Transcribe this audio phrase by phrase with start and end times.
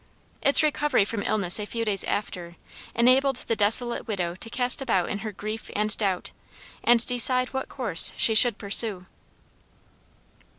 [0.41, 2.55] Its recovery from illness a few days after,
[2.95, 6.31] enabled the desolate widow to cast about her in grief and doubt,
[6.83, 9.05] and decide what course she should pursue.